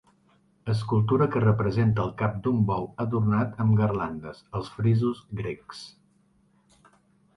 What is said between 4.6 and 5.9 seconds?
als frisos grecs.